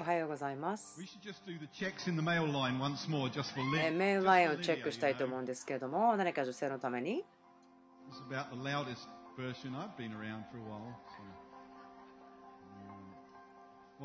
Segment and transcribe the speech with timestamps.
[0.00, 1.00] おはようございます。
[1.02, 1.08] えー、
[3.94, 7.22] メールラインをチェックしたいと思うんですけれども、何か女性のために？
[14.00, 14.04] エ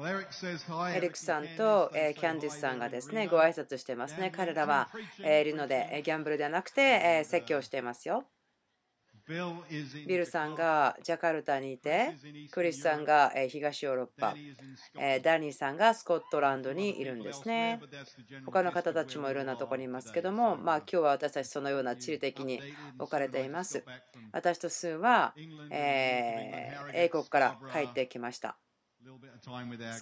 [0.99, 4.34] リックさんとキャンディスさんがですねご挨拶してますね。
[4.35, 8.26] 彼らはいるので、ギャンブルではなくて説教していますよ。
[9.26, 12.16] ビルさんがジャカルタにいて、
[12.52, 14.36] クリスさんが東ヨーロッパ、
[15.22, 17.80] ダニーさんがスコットランドにいるんですね。
[18.46, 22.62] 他の方たちもいろんなところにいますけども、まあ今日は私たちそのような地理的に
[22.99, 23.86] 置かれています。
[24.34, 25.34] 私とスーは、
[25.71, 28.58] 英国から帰ってきました。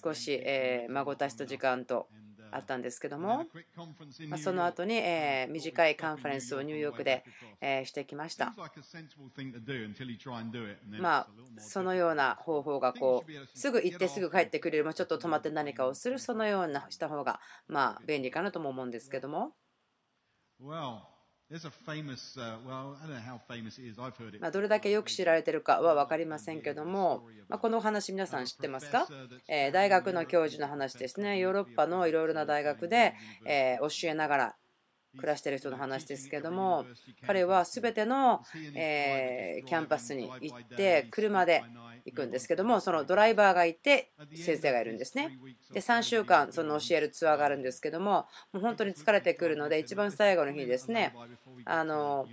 [0.03, 0.41] 少し
[0.89, 2.08] 孫たちと時間と
[2.52, 3.45] あったんですけども
[4.30, 7.23] まその.後に、えー短いカンファレンスをニューヨークで、
[7.61, 8.53] えーしてきました。
[11.02, 11.27] まあ
[11.61, 19.53] そのような方法がこうすぐ行ってすぐ帰ってくるよりもちょっと止まって何かをするそのようなした方がまあ便利かなとも思うんですけども、
[21.52, 21.57] Uh.
[24.39, 29.05] まあ、どれだけよく知られてるかは分かりませんけども、まあ、このお話皆さん知ってますか、
[29.49, 31.38] えー大学の教授の話ですね。
[31.39, 34.55] ヨーロッパのいろいろな大学で、えー教えながら
[35.17, 36.85] 暮らしている人の話ですけども
[37.27, 38.41] 彼は全ての、
[38.75, 41.63] えーキャンパスに行って車で
[42.05, 45.38] 行くんですけどもそのドライバーがいて先生がいるんですね
[45.73, 51.13] で3週間その教えるツアーがあるんですけどももう本当に疲れてくるので一番最後の日にですね
[51.66, 52.27] あの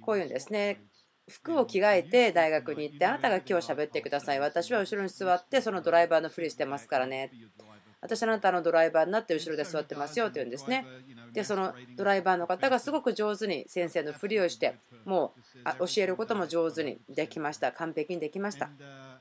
[0.00, 0.80] こういうんですね
[1.28, 7.30] 服を着替えて大学に行ってあなたが今日喋ってください私は後ろに座ってそのドライバーのふりしてますからね
[8.00, 10.86] 私あなたのドライバーになって後ろで座ってますよって言うんですね。
[11.32, 17.72] でそのドライバーの方がすごく上手に先生のふりをしてもうあ教えることも上手にできました。
[17.72, 18.70] 完璧にできました。
[18.78, 19.20] Uh,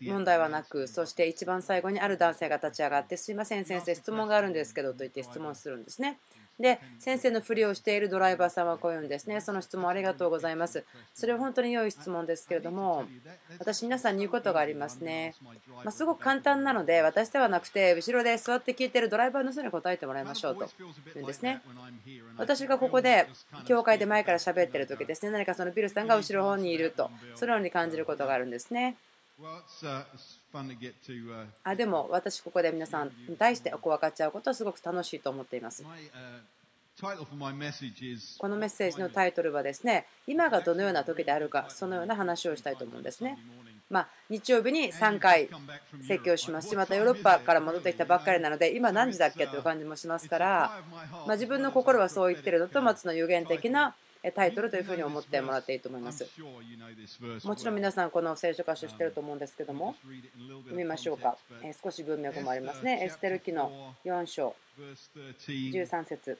[0.00, 6.20] 問題はなくそして一番最後にある男性が立ち上がって「すいません先生質問があるんですけど」と言って質問するんですね
[6.58, 9.40] で先生のふりをしているドライバーさんはこう言うんですね。
[9.40, 10.84] その質問ありがとうございます。
[11.14, 13.04] それは本当に良い質問ですけれども
[13.58, 20.68] 私皆さんに言うことがありますね、まあ、すごく簡単なので私ではなくて後ろで座って聞いているドライバーの人に答えてもらいましょうと
[21.14, 21.60] 言うんですね。
[22.36, 23.26] 私がここで
[23.66, 25.32] 教会で前から喋ってる時ですね。
[25.32, 27.10] 何かそのビルさんが後ろ方にいると。
[27.34, 28.96] そのように感じることがあるんですね
[30.56, 31.42] Uh.
[31.42, 35.82] Uh, あでも私ここで皆さんに対して分かっちゃうことはすごく楽しいと思っています。
[35.82, 35.86] Uh,
[36.98, 43.38] このメッセージのタイトルはですね今がどのような時であるかそのような話をしたいと思うんですね。
[43.90, 45.50] まあ日曜日に3回
[46.08, 46.70] 説教します。
[46.70, 50.82] しまたヨーロッパから戻ってきたばっかりなので今何時だっけという感じもしますから
[51.26, 56.26] まあ自分の心はそう言ってるのと松の予言的なえタイトルというふうに思ってもらっていいと思います。
[57.44, 59.94] もちろん皆さんこの聖書箇所知ってると思うんですけども
[60.64, 63.00] 読みましょうか、えー少し文脈もありますね。
[63.04, 64.54] エステル記の4章。
[65.46, 66.38] 13節。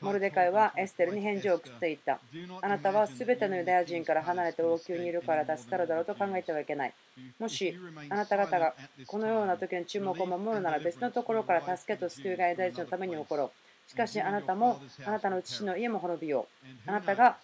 [0.00, 2.20] モルデカイはエステルに返事を送っていった
[2.60, 6.94] あなたはすべてのユダヤ人から離れて王宮にいるから助かるだろうと考えてはいけない。
[7.38, 7.76] もし
[8.08, 8.74] あなた方が
[9.06, 13.50] このような時に注目を守るなら別のところから助けと救いがユダヤ人のために起ころう
[13.92, 16.48] しかしあなたもあなたの父の家も滅びよ
[16.86, 16.90] う。
[16.90, 17.36] あなたが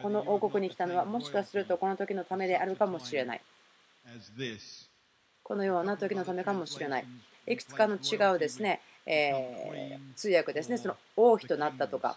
[0.00, 3.40] この王国に来たのはもしかするとこの時のためであるかもしれない。
[5.42, 7.04] このような時のためかもしれない。
[7.48, 10.78] いくつかの違うですね、えー通訳ですね。
[10.78, 12.16] その王妃となったとか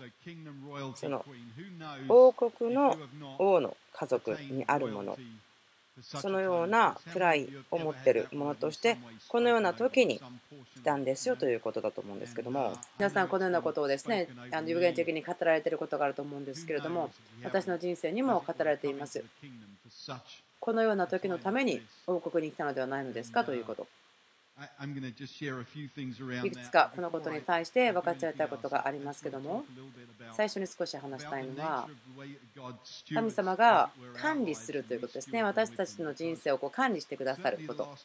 [0.95, 1.25] その
[2.07, 2.95] 王国の
[3.39, 5.17] 王の家族にあるもの。
[6.01, 8.97] そのような位を持ってるものとして
[9.27, 10.19] このような時に
[10.75, 12.77] 来たんですよということだと思うんですけども。
[12.99, 14.27] 皆さんこのようなことをですね
[14.65, 17.11] 有限的に語られていることがあると思うんですけれども
[17.43, 19.23] 私の人生にも語られています。
[20.59, 23.87] このような時のために王国に来たのではないのですかということ。
[26.45, 29.65] いくつかこのことに対して分かち合いたいことがありますけども。
[30.35, 31.87] 最初に少し話したいのは
[33.13, 35.43] 神様が管理するということですね。
[35.43, 37.95] 私たちの人生をこう管理してくださること。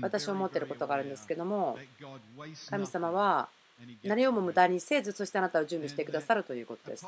[0.00, 1.78] 私は思っていることがあるんですけども
[2.68, 3.48] 神様は
[4.04, 7.06] 何をも無駄にせずそしてあなたを準備してくださるということです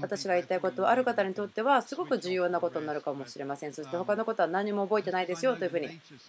[0.00, 3.72] 私が言いたいことはある方にとってはすごく重要なことになるかもしれません。
[3.72, 5.88] そして他のことは何も覚えてないですよというふうに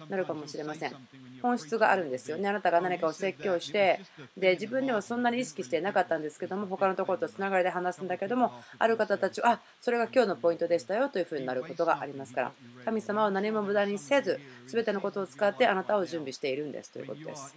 [0.09, 0.95] なるかもしれません。
[1.41, 2.49] 本質があるんですよね。
[2.49, 4.01] あなたが何かを説教して
[4.35, 12.51] で自分ではそんなに意識していなかったんですけども他のところとつながりで話すんだけどもある方たちはあそれが今日のポイントでしたよというふうになることがありますから。
[12.83, 17.55] 神様は何も無駄にせず全てのことを使ってあなたを準備しているんですということです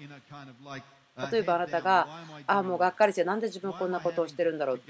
[1.30, 2.06] 例えばあなたが、
[2.46, 4.80] ああ、もうがっかりして、なんで自分こんなことをしてるんだろう、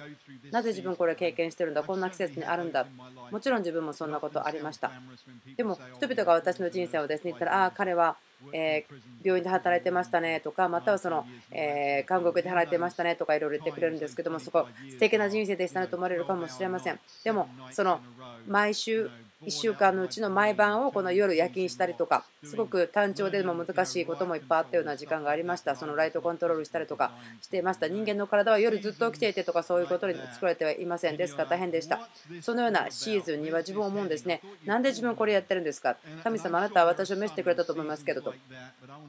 [0.51, 2.87] なぜ自分これ経験してるんだ、こんな季節にあるんだ、
[3.31, 4.91] もちろん自分もそんなことありました。
[5.57, 8.17] でも、人々が私の人生をですね言ったら、ああ、彼は
[8.53, 8.85] え
[9.23, 16.99] 病院で働いてましたねとかまたはその、え韓国で働いてましたねとかいろいろ言ってくれるんですけどもそこ素敵な人生でしたねと思われるかもしれません。
[17.25, 18.01] でもその
[18.47, 19.11] 毎週
[19.45, 25.77] 1週間のうちの毎晩をこの夜夜勤したりとかすごく単調でも難しいこともいっぱいあったような時間がありました。
[25.77, 27.13] そのライトコントロールしたりとか
[27.43, 27.87] していました。
[27.87, 31.17] 人間の体は夜ずっと起きていてとかそういうことに作られてはいません。
[31.17, 32.09] ですから大変でした。
[32.41, 34.41] そのようなシーズンには自分思うんですね。
[34.65, 35.97] なんで自分これやってるんですか？
[36.25, 38.35] 神様あなたは私を召してくれたと思いますけどと。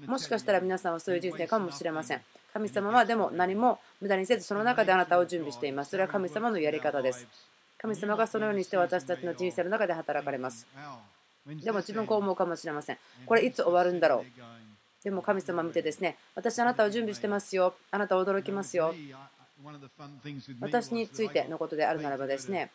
[0.06, 2.22] もしかしたら皆さんはそういう人生かもしれません。
[2.54, 5.92] 神様はでも何も無駄にせずその中であなたを準備しています。
[5.92, 7.28] それは神様のやり方です。
[7.78, 10.68] 神様がそのようにして私たちの人生の中で働かれます。
[11.64, 12.98] でも自分こう思うかもしれません。
[13.26, 15.04] これいつ終わるんだろう。
[15.04, 17.76] でも神様見てですね、私あなたを準備してますよ。
[17.92, 18.94] あなた驚きますよ。
[20.60, 22.70] 私についてのことであるならばですね、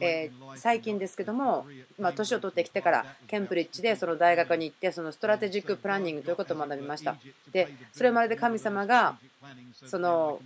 [0.00, 1.66] えー、最近ですけども、
[1.98, 7.16] まあ、年を取ってきてからケンブリッジでその大学に行ってその Strategic Planning ということを学びました
[7.52, 9.18] でそれまでで神様が
[9.86, 10.40] その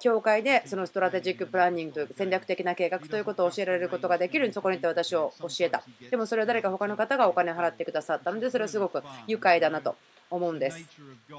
[0.00, 9.96] 教会でその Strategic Planning という戦略的な計画ということを教えられることができるそこに行って私を教えたでもそれは誰か他の方がお金を払ってくださったのでそれはすごく愉快だなと
[10.30, 10.88] 思うんです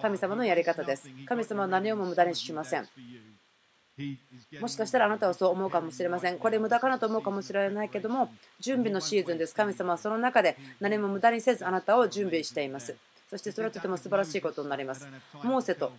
[0.01, 2.87] 神様のやり方です神様は何をも無駄にしません
[4.61, 6.37] もしかしたらあなたはそう思うかもしれません。
[6.37, 8.29] これ無駄かなと思うかもしれないけども、
[8.59, 9.55] 準備のシーズンです。
[9.55, 12.95] 神様はその中で何も無駄にせずあなたを準備しています。
[13.27, 15.07] そしてそれはとても素晴らしいことになります。
[15.43, 15.91] モーセと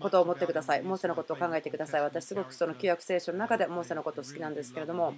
[0.00, 0.82] ことを思ってください。
[0.82, 2.02] モーセのことを考えてください。
[2.02, 5.14] 私、すごくその旧約聖書の中でモーセのことを好きなんですけれども、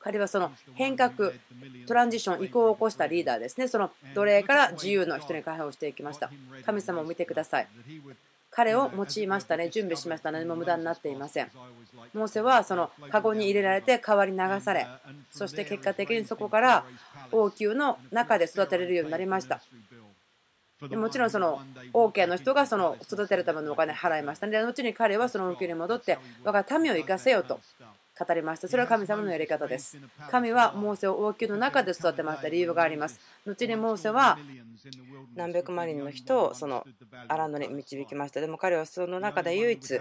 [0.00, 1.32] 彼はその変革、
[1.86, 3.68] トランジション、移行を起こしたリーダーですね。
[3.68, 6.30] その奴隷から自由の人に解放していきました。
[6.64, 7.68] 神様を見てください。
[8.54, 11.50] 彼を用いましたね、準備しました、何も無駄になっていません。
[12.12, 14.86] モーセはそのカゴに入れられて川に流され、
[15.30, 16.84] そして結果的にそこから
[17.30, 19.62] 王宮の中で育てられるようになりました。
[20.90, 21.60] もちろんその
[21.92, 24.46] 王家の人がその育てるためのお金払いました。
[24.46, 27.60] ので後に彼はその受けに戻って我が民を生かせよと。
[28.18, 28.68] 語りました。
[28.68, 29.98] それは神様のやり方です。
[30.30, 33.18] 神はモーセを王宮の中で育てました理由があります。
[33.46, 34.38] 後にモーセは
[35.34, 36.84] 何百万人の人をその
[37.28, 38.40] アランドに導きました。
[38.40, 40.00] でも彼はその中で唯一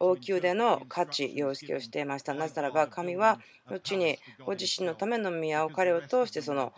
[0.00, 2.34] 王宮での価値、様式をしていました。
[2.34, 6.72] なぜならば神は後にご自身のための宮を彼を通してその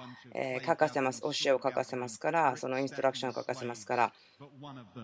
[0.66, 1.22] 書かせます。
[1.22, 4.12] 教えを書かせますから、そのインストラクションを書かせますから。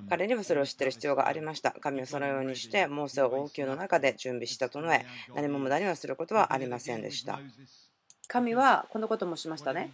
[0.09, 1.73] 彼にはそれを知ってる必要がありました。
[1.73, 7.41] 神はそのようにして、モーセを王宮の中で準備したとのえ、何も無駄にはすることはありませんでした。
[8.29, 9.93] 神はこのこともしましたね。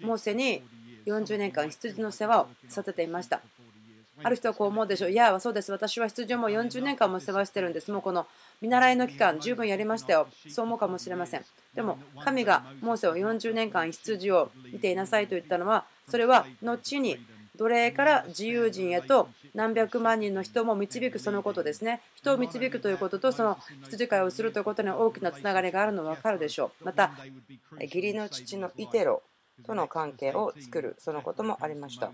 [0.00, 0.62] モーセに
[1.06, 3.40] 40年間羊の世話をさせていました。
[4.22, 5.10] ある人はこう思うでしょう。
[5.10, 5.72] いや、そうです。
[5.72, 7.90] 私は羊をもう40年間も世話してるんです。
[7.90, 8.26] もうこの
[8.60, 10.28] 見習いの期間、十分やりましたよ。
[10.48, 11.44] そう思うかもしれません。
[11.74, 17.18] でも、神がモーセを40年間羊を見ていなさいと言ったのは、それは後に
[17.56, 22.00] 奴隷から自由人へと何百万人の人も導くそのことですね。
[22.16, 26.84] 人を導くということとその羊飼いをするということに大きなつながりがあるのは分かるでしょう。
[26.84, 27.12] また、
[27.80, 29.22] 義理の父のイテロ
[29.64, 32.12] との関係を作る、そのこともありました。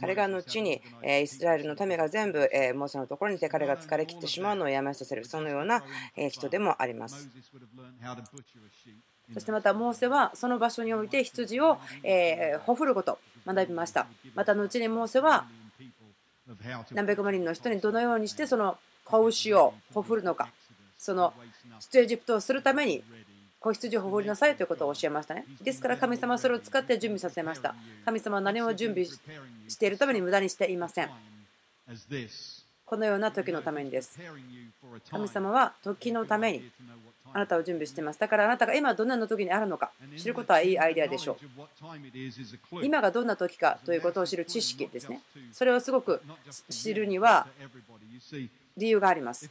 [0.00, 0.80] 彼が後に
[1.22, 2.38] イスラエルの民が全部
[2.74, 5.82] モーセのところにいて彼が疲れ切ってしまうのをやめさせるそのような
[6.30, 7.28] 人でもあります。
[9.34, 11.78] そしてまたモーセはその場所において羊を
[12.64, 14.06] ほふること学びました。
[14.34, 15.46] また後にモーセは
[16.92, 20.48] 何百万人の人にどのようにしてその子牛をほふるのか、
[20.96, 21.34] その
[21.78, 23.04] 出エジプトをするために
[23.60, 25.44] 子羊をほふりなさいということを教えましたね。
[25.62, 27.74] ですから神様はそれを使って準備させました。
[28.04, 31.10] 神様は何も準備しているために無駄にしていません。
[32.84, 34.18] このような時のためにです。
[35.10, 36.70] 神様は時のために
[37.34, 38.20] あなたを準備しています。
[38.20, 41.36] だからあなたが今どんなの時にあるのか知ることはいいアイデアでしょ
[42.72, 42.84] う。
[42.84, 45.20] 今がどんな時かということを知る知識ですね。
[45.52, 46.22] それをすごく
[46.70, 47.48] 知るには
[48.78, 49.50] 理由があります。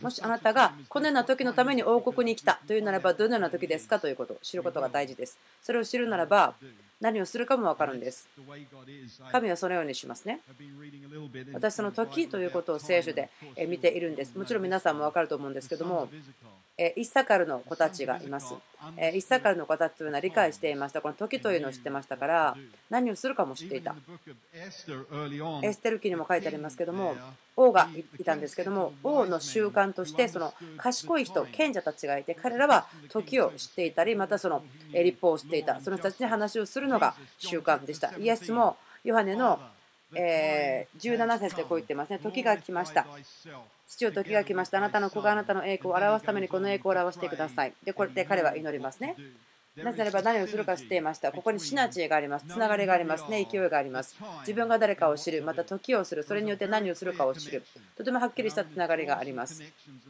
[0.00, 5.38] もしあなたがこのような時のために王国に来たというならばどのような時ですかということを知ることが大事です。
[5.62, 6.54] それを知るならば
[7.00, 8.28] 何をするかも分かるんです。
[9.30, 10.40] 神はそのようにしますね。
[11.52, 13.30] 私、その時ということを聖書で
[13.68, 14.36] 見ているんです。
[14.36, 16.08] もちろん皆さんも分かると思うんですけども、
[16.78, 18.54] イッサカルの子たちがいます。
[18.96, 21.00] イッサカルの子たちというのは理解していました。
[21.00, 22.56] この時というのを知ってましたから、
[22.88, 23.96] 何をするかも知っていた。
[24.54, 27.16] エステル記にも書いてありますけども、
[27.56, 38.16] 王がいたんですけども、王の習慣として、その賢い人、賢者たちがいて、彼らは時を知っていたり、またその立法を知っていた、その人たちに話をするのが習慣でした。
[38.16, 39.58] イエスもヨハネの
[40.16, 42.18] えー17節でこう言ってますね。
[42.18, 43.06] 時が来ました。
[43.88, 44.78] 父よ時が来ました。
[44.78, 47.72] あなたの子があなたの栄光を表すためにこの栄光を表してください。
[47.84, 49.16] で、これで彼は祈りますね。
[49.84, 51.32] なぜならば何をするか知っていました。
[51.32, 52.46] ここにシナチーがあります。
[52.46, 53.46] つながりがありますね。
[53.50, 54.16] 勢いがあります。
[54.40, 55.42] 自分が誰かを知る。
[55.42, 56.22] また時をする。
[56.22, 57.62] それによって何をするかを知る。
[57.96, 59.62] とてもはっきりしたつながりがあります。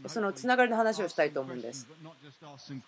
[0.07, 1.87] そのつながりの話をしたいと思うんです。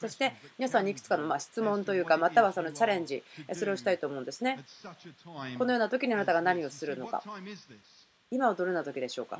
[0.01, 3.23] そして皆さんにいくつかのまあ質問というか、またはそのチャレンジ、
[3.53, 4.65] それをしたいと思うんですね。
[5.59, 7.23] このような時にあなたが何をするのか。
[8.31, 9.39] 今はどのような時でしょうか？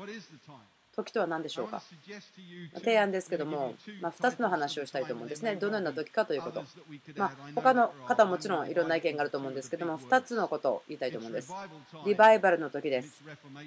[1.01, 1.81] 時とは何でしょうか
[2.75, 5.55] 提案ですけども、まあ、2つの話をしたいと思うんですね。
[5.55, 6.63] どのような時かということ。
[7.15, 11.53] まあ、他の方はもちろんいろんな意見があると思うんですけども、2つのことを言いたいと思うんです。
[12.05, 13.23] リバイバルの時です。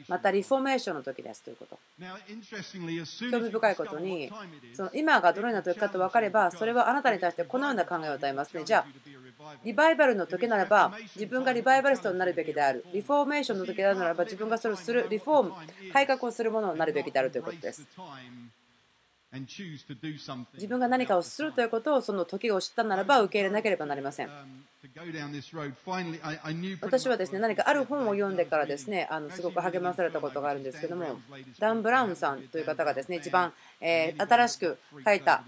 [0.08, 1.78] またリフォーメーションの時ですということ。
[3.30, 4.30] 興味深いことに、
[4.74, 8.64] その今がどのような時かと分かれば、それはあなたに対してこのような考えを与えますね。
[8.64, 8.86] じゃあ、
[9.64, 12.84] リバイバルの時ならば自分がリバイバリストになるべきである。
[12.92, 15.52] リフォーメーションの時ならば自分がそれをする、リフォーム、
[15.92, 17.86] 改革をするものになるべきであるということです。
[20.54, 24.28] 自分が何かをするということをその時を知ったならば受け入れなければなりません。
[26.82, 31.20] 私はですね何かある本を読んでからですねあのすごく励まされたことがあるんですけども
[31.58, 35.42] ダン・ブラウンさんという方がですね一番え新しく書いた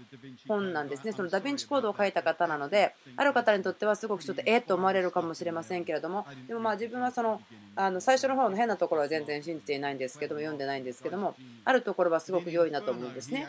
[0.47, 1.11] 本なんですね。
[1.11, 7.41] そのダ・ヴィンチコードを書いた方なのである方にとってはすごくちょっとえっと思われるかもしれませんけれどもでもまあ自分はその
[7.75, 13.47] あの最初の方の変なところは全然信じていないんですけども読んでないんですけどもあるところはすごく良いなと思うんですね。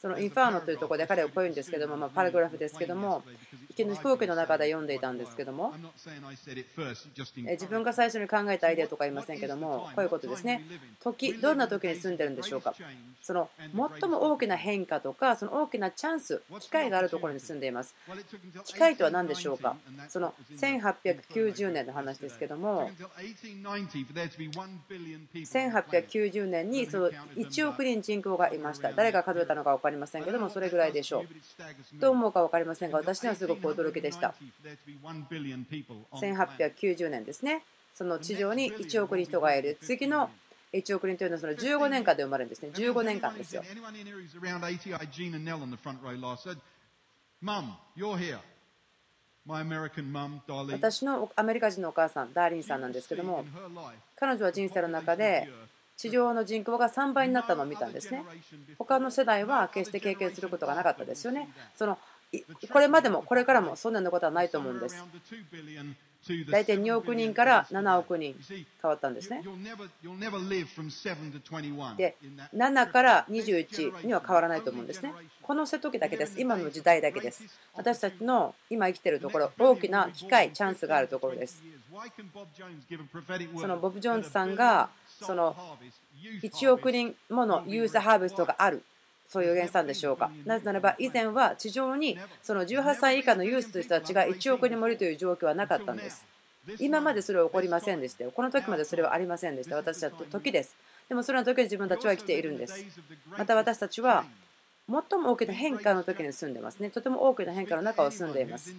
[0.00, 3.22] そのインファーノというところで彼をこう言うんですけどもまパラグラフですけども
[3.76, 5.74] 行きの飛行機の中で読んでいたんですけども
[7.36, 10.62] 自分が最初に考えたアイデアとか言いませんけどもこういうことですね。
[11.00, 12.74] 時どんな時に住んでるんでしょうか。
[13.22, 13.50] その
[14.00, 17.94] 最も大きな変化とかその大きなチャンス機会があるところに住んでいます。
[18.64, 19.76] 機会とは何でしょうか。
[20.08, 22.90] その1890年の話ですけども
[25.34, 28.92] 1890年にその1億人人口がいました。
[28.92, 31.26] 誰が数えたのか分かりませんけどもそれぐらいでしょう。
[31.98, 34.34] どう思うか分かりませんが私にはすごく驚きでした。
[36.12, 37.62] 1890年ですね。
[37.94, 39.78] その地上に1億人人がいる。
[39.80, 40.30] 次の
[40.72, 42.70] 1億人というのはその15年間で生まれるんですね。
[42.74, 43.62] 15年間ですよ。
[50.72, 53.44] 私のアメリカ人のお母さんダーリンさんなんですけども
[54.16, 55.48] 彼女は人生の中で
[55.96, 58.24] 地上の人口が3倍になったのを見たんですね。
[58.76, 61.48] 他の世代は決して経験することがなかったですよね。
[61.76, 61.96] その
[62.70, 65.04] これまでもこれからもそんなことはないと思うんです
[66.50, 68.34] 大体2億人から7億人
[68.82, 69.42] 変わったんですね。
[71.96, 72.16] で、
[72.52, 75.12] 7から21には変わらないと思うんですね。
[75.40, 76.40] この瀬戸時だけです。
[76.40, 77.44] 今の時代だけです。
[77.74, 81.62] 私たちの今生きているところ、大きな機会、チャンスがあるところです。
[83.60, 85.56] そのボブ・ジョーンズさんがその
[86.42, 88.82] 1億人ものユースハーベストがある
[89.28, 90.30] そう予言したんでしょうか。
[90.44, 96.26] なぜならば、以前は地上にその18歳以下のユースという人たちが1億人もいるという状況はなかったんです。
[96.80, 98.32] 今までそれは起こりませんでしたよ。
[98.32, 99.76] この時までそれはありませんでした。
[99.76, 100.76] 私たちの時です。
[101.08, 102.84] でもそれの時に自分たちは生きているんです。
[103.36, 104.24] また私たちは
[104.88, 106.90] 最も大きな変化の時に住んでますね。
[106.90, 108.72] とても大きな変化の中を住んでいます。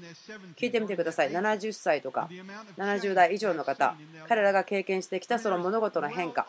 [0.56, 1.32] 聞いてみてください。
[1.32, 2.30] 70歳とか
[2.78, 3.96] 70代以上の方、
[4.30, 6.48] 彼らが経験してきたその物事の変化。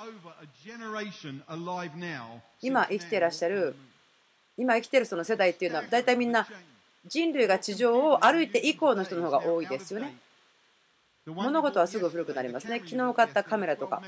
[2.63, 3.75] 今生きていらっしゃる
[4.57, 6.47] 今生きてるその世代っていうのは大体みんな
[7.07, 10.15] 人類が地上を歩いて以降の人の方が多いですよね。
[11.27, 12.81] 物事はすぐ古くなりますね。
[12.85, 14.03] 昨日買ったカメラとか。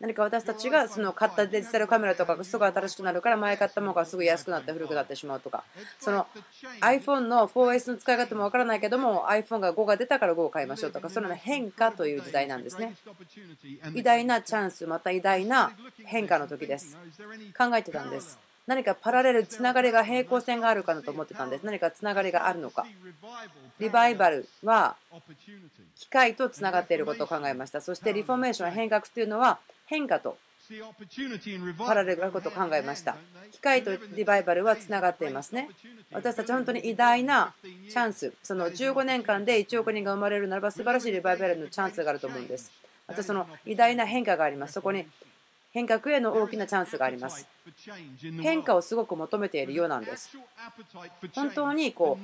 [0.00, 5.62] 何か私たちがその買ったデジタルカメラとかがすぐ新しくなるから前買ったものがすぐ安くなって古くなってしまうとか。
[6.00, 6.26] その
[6.80, 12.96] iPhone の 4S の使い方もわからないけども iPhone が5が出たから5を買いましょうとかその変化という時代なんですね。
[13.94, 15.70] 偉大なチャンスまた偉大な
[16.04, 16.96] 変化の時です。
[17.56, 21.66] 考えてたんです何かパラレルつながりが平行線があるかなと思ってたんです。
[21.66, 22.86] 何かつながりがあるのか。
[23.80, 24.94] リバイバルは
[25.96, 27.80] 機械とつながっていることを考えました。
[27.80, 30.38] そしてリフォーメーション変革というのは変化と
[31.78, 33.16] パラレルなことを考えました。
[33.50, 35.68] 機械とリバイバルはつながっていますね。
[36.12, 38.32] 私たち本当に偉大なチャンス。
[38.44, 42.70] その15年間で1億人が生まれるならば素晴らしいリバイバルのチャンスがあると思うんです。
[43.08, 44.74] またその偉大な変化があります。
[44.74, 45.08] そこに
[45.72, 47.46] 変革への大きなチャンスがあります。
[48.40, 50.36] 変化をすごく求めているようなんです。
[51.32, 52.18] 本当にこ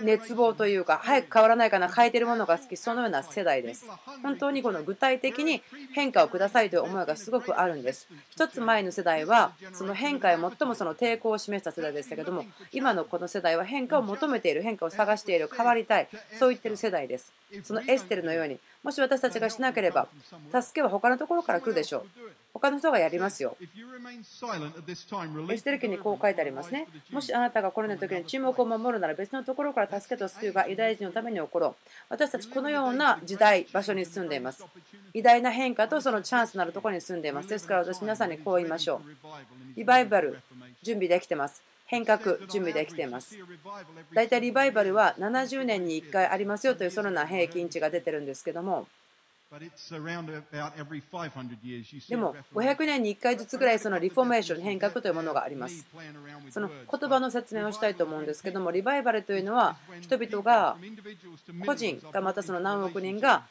[0.00, 3.86] う熱望というか早く変わらないかな変えてるものが好きそのような世代です。
[4.22, 8.08] 本当にこの具体的に変化をくださいという思いがすごくあるんです。
[8.30, 17.32] 一つ前の世代はその変化へ最もその抵抗を示した世代でしたけども今のこの世代は変化を求めている変化を探している変わりたいそう言ってる世代です。
[17.62, 20.08] そのエステルのようにもし私たちがしなければ
[20.50, 22.06] 助けは他のところから来るでしょう。
[22.60, 23.56] 他の人がやりますよ。
[25.48, 26.86] エステル記にこう書いてありますね。
[27.10, 31.74] もしあなたがこれの時に注目を守るなら別のところから助けと救いがユダヤ人のために起ころう。
[32.10, 34.64] 私たちこのような時代、場所に住んでいます。
[35.14, 37.48] 偉大な変化とそのチャンスのあるところに住んでいます。
[37.48, 39.76] ですから私皆さんにこう言いましょう。
[39.76, 40.38] リバイバル、
[40.82, 41.62] 準備できてます。
[41.86, 43.36] 変革、準備できています。
[44.12, 48.86] 大体リバイバルは70年に1回ありますよというそのような平均値が出てるんですけども。
[52.08, 55.84] でも500年に1回ずつぐらいそのリフォーメーション変革というものがあります。
[56.50, 60.76] その言葉の説明をしたいと思うんですけどもリバイバルというのは人々が
[61.66, 63.42] 個人がまたその何億人が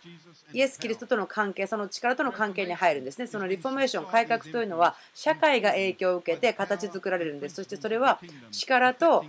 [0.54, 3.28] イエス・キリストとの関係その力との関係に入るんですね。
[3.28, 7.56] そのリフォーメーション改革というのは社会が影響を受けて形作られるんです。
[7.56, 9.26] そしてそれは力と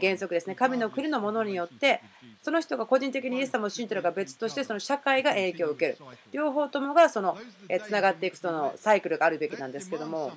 [0.00, 0.54] 原則ですね。
[0.54, 2.02] 神の国のものによって
[2.42, 7.36] その人が個人的にイエス様を信じているか別としてその社会が影響を受ける 両方ともがその
[7.84, 10.32] つながっていくそのサイクルがあるべきなんですけども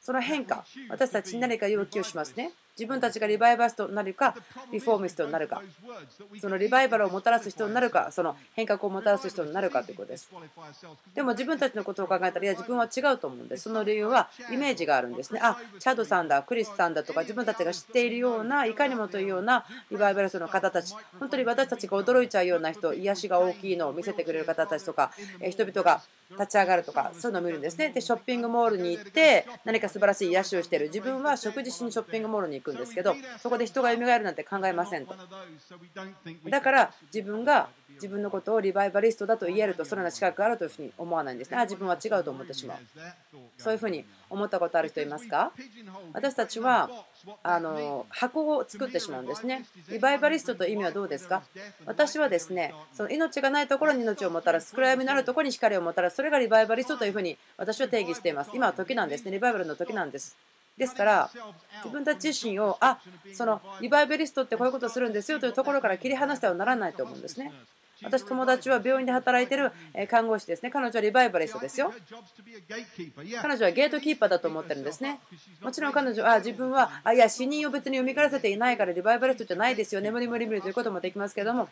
[0.00, 2.52] その変化私たちに何か要求しますね。
[2.78, 4.34] 自分たちがリバイバリストになるか
[4.72, 5.62] リフォーミストになるか。
[6.40, 10.30] そのリバイバルをもたらす人になるかその変革をもたらす人になるかということです。
[11.14, 13.64] でも自分たちのことを考えたらいや自分は違うと思うんです。
[13.64, 15.40] その理由はイメージがあるんですね。
[15.42, 20.94] あチャドさんだクリスさんだとか自分たちが知っているようないかにもというようなリバイバリストの方たち。
[21.18, 25.12] 本当に私たちが驚いちゃうような人癒しが大きいのを見せてくれる方たちとか
[25.50, 26.00] 人々が
[26.30, 27.90] 立ち上がるとかそういうのを見るんですね。
[27.90, 30.86] でショッピングモールに行って何か素晴らしい癒しをしている。
[30.86, 35.14] 自分は食事しにショッピングモールにくんですけどそこで人が蘇るなんて考えませんと。
[36.48, 41.58] だから自分が自分のことをリバイバリストだと言えるとそのような資格があるというふうに思わないんですね。
[41.58, 42.78] あ自分は違うと思ってしまう。
[43.58, 45.52] そういうふうに思ったことある人いますか？
[46.12, 46.90] 私たちは
[47.42, 49.64] あの箱を作ってしまうんですね。
[49.90, 51.42] リバイバリストという意味はどうですか？
[51.84, 58.50] 私はですねその命がないところに命をもたらす暗闇のあるところに光をもたらすそれがリバイバリストというふうに私は定義しています。
[58.54, 59.30] 今は時なんですね。
[59.30, 60.34] リバイバルの時なんです。
[60.76, 61.30] ですから
[61.84, 62.98] 自分たち自身をあ
[63.34, 67.52] そのリバイバリストってこういうことをするんですよというところから切り離してはならないと思うんですね。
[68.04, 69.70] 私友達は病院で働いている
[70.08, 70.70] 看護師ですね。
[70.70, 71.92] 彼女はリバイバリストですよ。
[73.40, 75.20] 彼女はゲートキーパーだと思ってるんですね。
[75.60, 80.00] もちろん彼女は自分はあいや死人を別に読み返らせていないからリバイバリストじゃないですよ。
[80.00, 81.68] 眠り無理無理ということもできますけども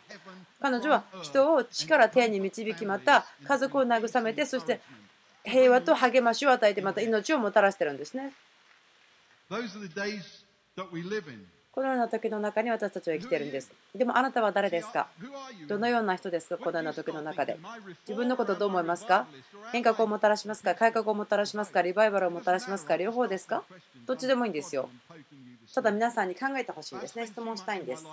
[0.61, 4.79] 彼女は人を死から天に導きまた家族を慰めてそして
[5.43, 8.31] 平和と励ましを与えてまた命をもたらしてるんですね
[11.73, 13.69] このような時の中に私たちは生きているんです。
[13.93, 15.09] でもあなたは誰ですか？
[15.67, 16.57] どのような人ですか？
[16.57, 17.57] このような時の中で。
[18.07, 19.27] 自分のことどう思いますか？
[19.73, 20.73] 変革をもたらしますか？
[20.75, 21.81] 改革をもたらしますか？
[21.81, 22.95] リバイバルをもたらしますか？
[22.95, 23.65] 両方ですか？
[24.05, 24.89] どっちでもいいんですよ。
[25.73, 27.25] ただ皆さんに考えてほしいんですね。
[27.25, 28.05] 質問したいんです。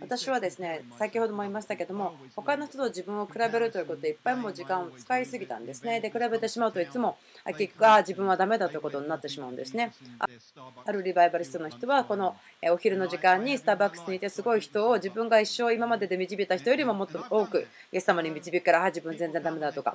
[0.00, 6.00] 私はですね、先ほども言いましたけども、他の人と自分を比べるということでいっぱいもう時間を使いすぎたんですね。
[6.00, 9.92] で、比べてしまうといつも結局、ああ、自分はダメだということになってしまうんですね。
[10.84, 12.36] あるリバイバリストの人は、この
[12.72, 19.94] お昼の時間にスターバックスにいてすごい人を自分が一生今までで導いた人よりももっと多くイエス様に導くから、あ自分全然ダメだとか。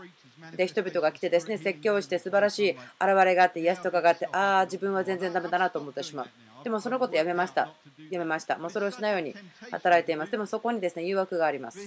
[0.56, 6.28] で、人々が来てですね、説教して素晴らしい現れがあって、癒しとかがあって、ああ、自分は全然ダメだなと思ってしまう。
[6.64, 7.72] でもそのことやめました。
[8.10, 8.58] やめました。
[8.58, 9.36] もうそれをしないように
[9.72, 10.32] 働いています。
[10.32, 11.80] でもそこにですね誘惑があります。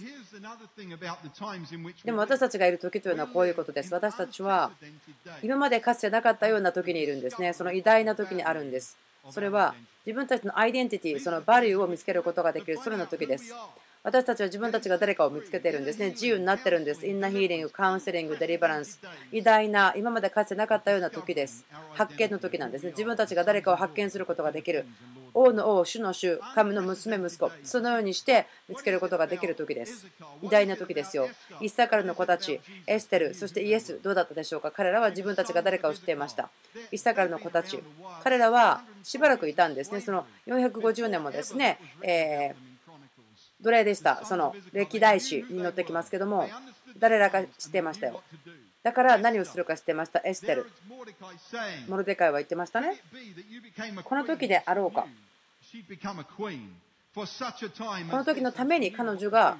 [2.04, 3.92] でも私たちがいる時というのはこういうことです。
[3.92, 4.70] 私たちは
[5.42, 7.52] 今までかつてなかったような時にいるんですね。
[7.52, 8.96] その偉大な時にあるんです。
[9.30, 9.74] それは
[10.06, 13.52] 自分たちのアイデンティティ、そのバリューを見つけることができる、それの時です。
[14.06, 16.10] 私たちは自分たちが誰かを見つけているんですね。
[16.10, 17.08] 自由になってるんです。
[17.08, 19.00] インナーヒーリング、カウンセリング、デリバランス。
[19.32, 21.64] 偉大な、今までかつてなかったような時です。
[21.90, 22.90] 発見の時なんですね。
[22.90, 24.86] 自分たちが誰かを発見することができる。
[25.34, 27.50] 王の王、主の主、神の娘、息子。
[27.64, 30.06] そのようにして見つけることができる時です。
[30.40, 31.28] 偉大な時ですよ。
[31.60, 34.70] イッサカルの子たち、エステル、そしてイエス、どうだったでしょうか？
[34.70, 36.48] 彼らは自分たちが誰かを知っていました。
[36.92, 37.82] イッサカルの子たち。
[38.22, 40.00] 彼らはしばらくいたんですね。
[40.00, 42.75] その450年もですね、えー
[43.62, 44.24] 奴隷でした。
[44.24, 46.48] その歴代史に載ってきますけども、
[46.98, 48.22] 誰らか知ってましたよ。
[48.82, 50.20] だから何をするか知ってました。
[50.24, 50.70] エステル。
[51.88, 53.00] モルデカイは言ってましたね。
[54.04, 55.06] この時であろうか。
[57.16, 59.56] この時のために彼女が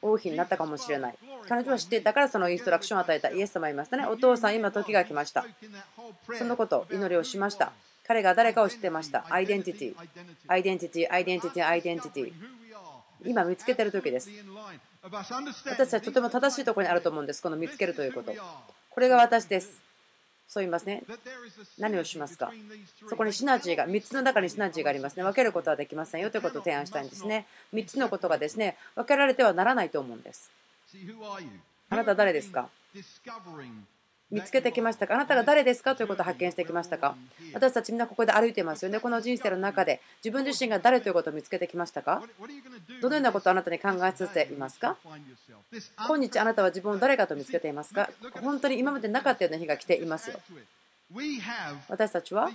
[0.00, 1.14] 王妃になったかもしれない。
[1.46, 4.06] 彼女は知っていたからそのインストラクションを与えたイエス様いましたね。
[4.06, 5.44] お父さん、今時が来ました。
[6.38, 7.72] そのこと、祈りをしました。
[8.04, 9.26] 彼が誰かを知ってました。
[9.30, 9.94] アイデンティティ。
[10.48, 12.32] アイデンティティ、アイデンティティ、アイデンティティ。
[13.24, 14.30] 今見つけてる時です。
[15.02, 15.28] 私
[15.76, 17.42] たちはとても正しいところにあると思うんです。
[17.42, 18.32] この見つけるということ。
[18.90, 19.82] これが私です。
[20.48, 21.02] そう言いますね。
[21.78, 22.52] 何をしますか
[23.08, 25.22] そこにシナジーが、3つの中にシナジーがありますね。
[25.22, 27.46] 分けることはできませんよということを提案したいんですね。
[27.72, 30.50] 3つのことがですね、分けられてはならないと思うんです。
[31.88, 32.68] あなた誰ですか？
[34.32, 35.14] 見つけてきましたか？
[35.14, 35.94] あなたが誰ですか？
[35.94, 37.14] ということを発見してきましたか？
[37.52, 38.98] 私たちみんなここで歩いてますよね。
[38.98, 42.22] この人生の中で自分自身が誰ということを見つけてきましたか？
[43.02, 44.96] どのようなことをあなたに考えさせていますか？
[46.08, 48.08] 今日あなたは自分を誰かと見つけていますか？
[48.40, 50.40] 本当に今までなかったような日が来ていますよ。
[51.88, 52.50] 私たちは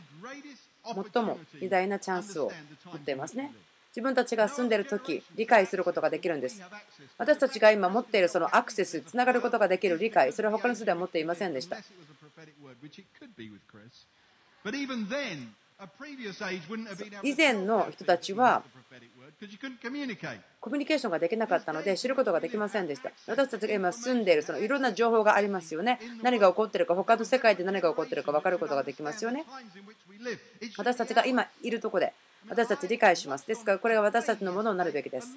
[0.83, 2.51] 最も偉大なチャンスを
[2.85, 3.53] 持っていますね。
[3.89, 6.61] 自分たちが住んでいる時理解することができるんです。
[7.17, 11.77] 私たちが今持っているそのアクセスつながることができる理解それは他の人では持っていませんでした。
[17.23, 18.63] 以前の人たちは
[20.59, 23.11] コミュニケーションができなかったので知ることができませんでした。
[23.27, 25.99] 私たちが今住んでいるそのいろんな情報がありますよね。
[26.23, 29.45] 何が起こっているか他の世界で何が起こっているか分かることができますよね。
[30.77, 32.13] 私たちが今いるとこで
[32.49, 33.47] 私たち理解します。
[33.47, 35.35] ですからこれが私たちのものになるべきです。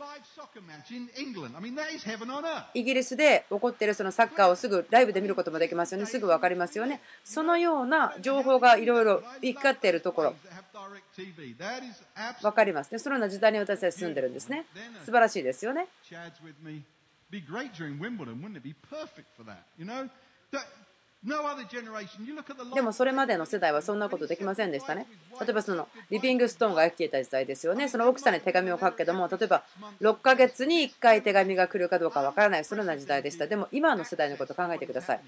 [2.75, 6.07] イギリスで起こっているそのサッカーをすぐライブで見ることもできますよね。
[6.07, 7.01] すぐ分かりますよね。
[7.25, 10.35] そのような情報がいろいろ行き交っているところ、
[12.43, 12.99] 分かりますね。
[12.99, 14.67] そのような時代に私たち住んでるんですね。
[15.05, 15.89] 素晴らしいですよね。
[22.75, 25.07] でもそれまでの世代はそんなことできませんでしたね。
[25.39, 27.89] 例えばそのリビングストーンが生きていた時代ですよね。
[27.89, 29.63] その奥さんに手紙を書くけども、例えば
[30.01, 33.47] 6ヶ月に1回手紙が来るかどうかわからない、そのような時代でした。
[33.47, 35.21] でも今の世代のことを考えてください。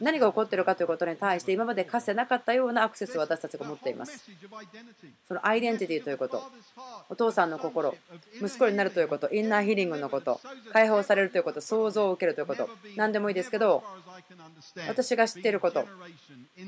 [0.00, 4.24] 何が起こっているかということに対して今までかつてなかったようなアクセスを私たちが持っています。
[5.26, 6.42] そのアイデンティティということ。
[7.08, 7.94] お父さんの心
[8.40, 9.32] 息子になるということ。
[9.32, 10.40] インナーヒーリングのこと。
[10.72, 11.60] 解放されるということ。
[11.60, 12.68] 想像を受けるということ。
[12.96, 13.82] 何でもいいですけど
[14.88, 15.86] 私が知っていること。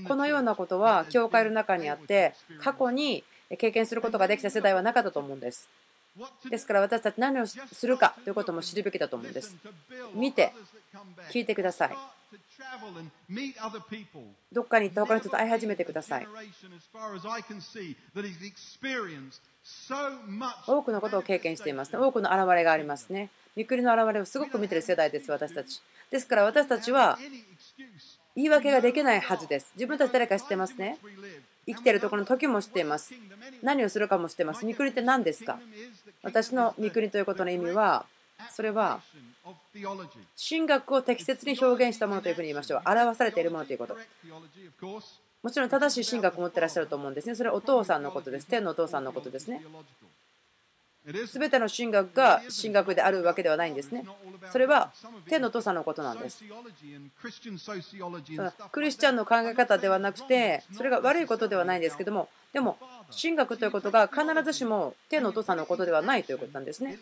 [0.06, 3.24] このようなことは教会の中にあって過去に
[3.58, 5.68] 経験することができた世代はなかったと思うんです。
[6.50, 9.54] ですから私たち何をするかということも知るべきだと思うんです。
[10.14, 10.52] 見て
[11.30, 11.96] 聞いてください。
[14.52, 16.26] どっかに行った他の人と会い始めてください。
[20.66, 21.98] 多くのことを経験していますね。
[21.98, 23.30] 多くの現れがありますね。
[23.56, 25.80] びっくりの現れをすごく見てる世代です、私たち。
[26.10, 27.18] ですから私たちは
[28.36, 29.72] 言い訳ができないはずです。
[29.74, 30.98] 自分たち誰か知ってますね。
[31.66, 33.12] 生きているところの時も知っています。
[33.62, 34.64] 何をするかも知っています。
[34.64, 35.58] 御国って何ですか？
[36.22, 38.06] 私の御国ということの意味は、
[38.52, 39.00] それは
[40.36, 42.82] 神学を適切に表現したものというふうに言いましょう。
[42.84, 43.96] 表されているものということ。
[45.42, 47.34] もちろん正しい神学を持ってらっしゃると思うんですね。
[47.34, 48.46] それはお父さんのことです。
[48.46, 49.62] 天のお父さんのことですね。
[51.26, 54.04] すべての神学が神学であるわけではないんですね。
[54.50, 54.92] それは
[55.28, 56.42] 天の父さんのことなんです。
[58.72, 62.78] クリスチャンの考え方ではなくて、それが悪いことではないんですけども、でも、
[63.10, 66.98] 神学ということが必ずしも天のお父さんのことではないということなんですね。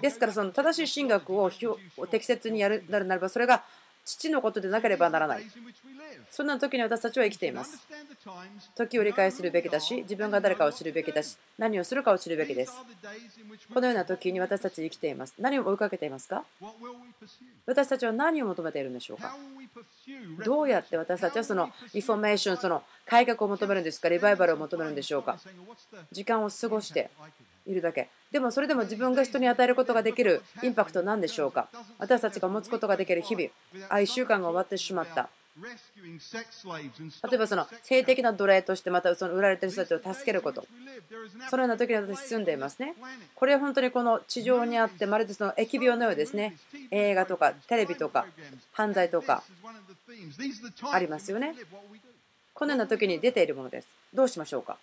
[0.00, 1.50] ですから、その正しい神学を
[2.10, 3.62] 適切にやるならば、それが
[4.04, 5.44] 父のことでなければならない。
[6.30, 7.86] そんな時に私たちは生きています。
[8.74, 12.72] 時を理解するべきだし、自分が誰かを知るべきだし、何をするかを知るべきです。
[13.72, 15.34] このような時に私たち生きています。
[15.38, 16.44] 何を追いかけていますか？
[17.66, 19.36] 私たちは何を求めているんでしょうか？
[20.44, 25.38] どうやって私たちはそのリフォーメーション、その改革を求めるんですか、リバイバルを求めるんでしょうか？
[26.10, 27.10] 時間を過ごして
[27.66, 28.08] いるだけ。
[28.30, 31.68] でもそれでも自分が人に与えることができるインパクトは何でしょうか？
[31.98, 33.48] 私たちが持つことができる日々、
[33.88, 35.28] あ1週間が終わってしまった。
[37.28, 40.64] 例えばその性的な奴隷としてまたその売られてる人たちを助けること。
[41.50, 42.94] そのような時に私住んでいますね。
[43.34, 46.56] これは本当にこの地上にあってまるでその疫病のようですね。
[46.90, 48.24] 映画とかテレビとか
[48.72, 49.42] 犯罪とか
[50.90, 51.54] ありますよね。
[52.54, 53.88] このような時に出ているものです。
[54.14, 54.78] どうしましょうか？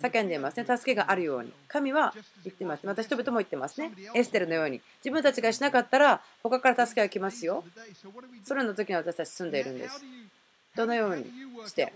[0.00, 0.64] 叫んでいますね。
[0.64, 1.52] 助けがあるように。
[1.68, 2.86] 神は言ってます。
[2.86, 3.92] また人々も言ってますね。
[4.14, 4.80] エステルのように。
[5.04, 7.62] 自分たちがしなかったら、他から助けが来ますよ。
[8.44, 10.02] それの時に私たち住んでいるんです。
[10.74, 11.24] どのように
[11.66, 11.92] して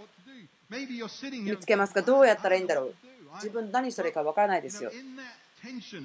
[1.42, 2.02] 見つけますか？
[2.02, 2.94] どうやったらいいんだろう
[3.36, 4.92] 自分何それか分からないですよ。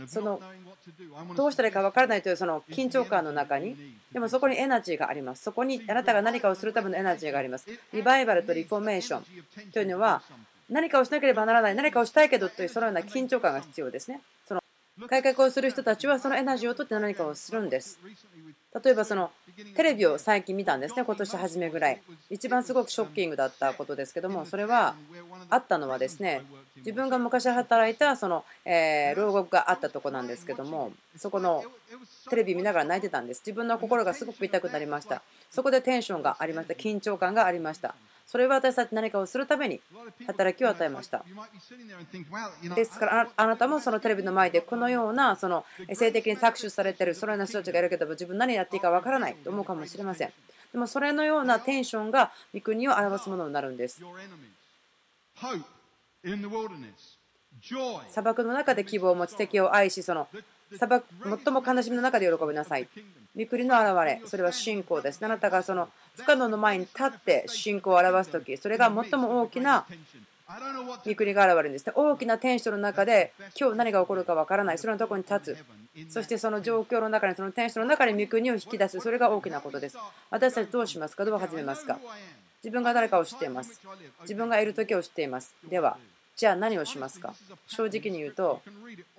[0.07, 0.41] その
[1.35, 3.75] どうしたらいいか分からないというその緊張感の中に
[4.11, 5.43] でもそこにエナジーがあります。
[5.43, 7.67] そこにあなたが何かをするためのエナジーがあります。
[7.93, 9.71] リバイバルとリフォーメーション。
[9.71, 10.21] というのは
[10.69, 14.21] 何かをしなければならない何かをしたいけどというそのような緊張感が必要ですね
[15.07, 17.99] 改革をする人たちはそのエナジーを取って何かをするんです。
[18.83, 19.31] 例えばその
[19.75, 21.03] テレビを最近見たんですね。
[21.03, 22.01] 今年初めぐらい。
[22.29, 24.95] 一番すごくショッキングだったことですけどもそれは
[25.49, 26.41] あったのはですね
[26.77, 31.63] 自分が昔働いたその、え牢獄があったとこなんですけどもそこの
[32.29, 33.41] テレビ見ながら泣いてたんです。
[33.45, 35.21] 自分の心がすごく痛くなりました。
[35.49, 36.73] そこでテンションがありました。
[36.73, 37.95] 緊張感がありました。
[38.31, 39.81] それは私たち何かをするために
[40.25, 41.25] 働きを与えました。
[42.73, 50.31] ですからあなたもそのテレビの前でこのようなその性的に搾取されているそのような人たちがいるけども自分何やっていいか分からないと思うかもしれません。
[50.71, 54.01] でもそれのようなテンションが御国を表すものになるんです。
[58.07, 60.29] 砂漠の中で希望を持ち敵を愛しその
[60.77, 61.05] 砂漠
[61.43, 62.87] 最も悲しみの中で喜びなさい。
[63.37, 65.23] 御国の現れそれは信仰です。
[65.23, 69.85] あなたがその不可能の前に立って信仰を表す時それが最も大きな
[71.05, 71.93] 御国が現れるんですね。
[71.95, 74.77] 大きな天使の中で今日何が起こるかわからない。
[74.77, 76.11] それのところに立つ。
[76.11, 78.99] そしてその状況の中にその天使の中に御国を引き出す。
[78.99, 79.97] それが大きなことです。
[80.29, 81.23] 私たちどうしますか？
[81.23, 81.99] どう始めますか？
[82.63, 83.79] 自分が誰かを知っています。
[84.21, 85.55] 自分がいる時を知っています。
[85.69, 85.97] では
[86.41, 87.35] じゃあ何をしますか？
[87.67, 88.63] 正直に言うと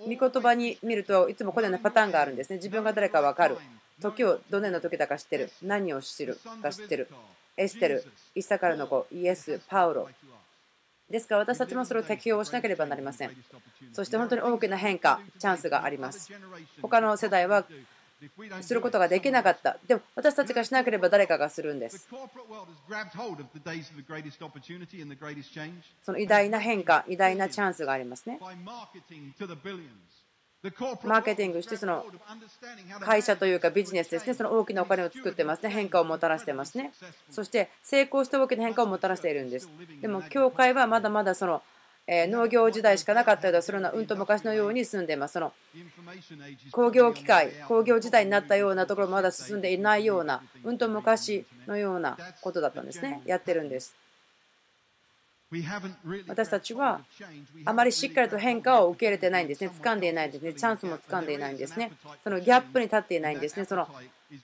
[0.00, 2.56] 御言葉に見るといつもこのようなパターンがあるんですね。
[2.56, 3.58] 自分が誰か分かる。
[4.00, 5.48] 時をどのような時だか知ってる。
[5.62, 7.08] 何を知るか知ってる。
[7.56, 8.04] エステル
[8.34, 10.08] イサカルの子イエスパウロ。
[11.08, 13.30] ですから私たちもそれを適用しなければなりません。
[13.92, 16.28] そして本当に大きな変化チャンスがあります。
[16.82, 17.64] 他の世代は
[18.62, 19.78] することができなかった。
[19.86, 22.08] でも私たちがしなければ誰かがするんです。
[26.02, 28.38] その偉大な変化、偉大なチャンスがありますね。
[28.40, 29.00] マーケ
[31.34, 32.06] ティングしてその
[33.00, 36.92] 会社というかビジネスですね、その大きなお金を作ってますね、変化をもたらしてますね。
[37.30, 39.68] そして成功して大きな変化をもたらしているんです。
[40.00, 41.62] でも教会はまだまだその
[42.06, 45.32] え農業時代しかなかったようなそのようなうんと昔のように住んでいます。
[45.32, 45.52] その
[46.72, 53.22] 工業機械工業時代になったようなところもまだ進んでいないようなうんと昔のようなことだったんですね。
[53.24, 53.94] やってるんです。
[56.28, 57.00] 私たちは
[57.64, 61.92] あまりしっかりと変化を受け入れてないんですね掴んでいないんですねチャンスも掴んでいないんですね
[62.24, 63.86] そのギャップに立っていないんですねその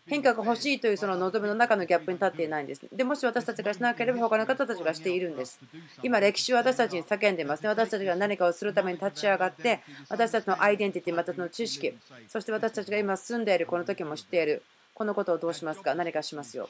[0.07, 2.87] 変化が欲しいというその望みの中のギャップに立っていないんです。
[2.93, 5.61] でもし私たちがしなければ他の方たちがしているんです。
[6.03, 7.69] 今、歴史は私たちに叫んでいますね。
[7.71, 11.97] 私たちが何かをするために立ち上がって、私たちのアイデンティティ、またその知識、
[12.29, 14.63] そして私たちが今住んでいるこの時も知っている。
[14.99, 15.95] このことをどうしますか？
[15.95, 16.69] 何かしますよ。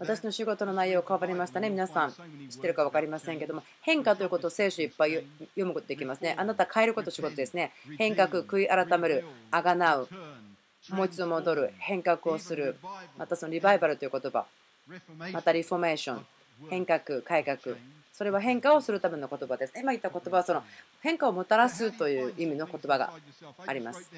[0.00, 1.68] 私の仕事の内容変わりましたね。
[1.68, 2.12] 皆さん
[2.48, 6.34] 知ってるか分かりませんけども、変化ということを聖書いっぱい読むことできますね。
[6.38, 7.72] あなた変えること仕事ですね。
[7.98, 10.08] 変革、悔い改める、あがなう、
[10.88, 12.76] もう一度戻る、変革をする、
[13.18, 14.46] またそのリバイバルという言葉、
[15.32, 16.26] またリフォーメーション、
[16.70, 17.76] 変革、改革、
[18.14, 19.74] それは変化をするための言葉です。
[19.76, 20.62] 今言った言葉はその
[21.02, 23.12] 変化をもたらすという意味の言葉が
[23.66, 24.10] あります。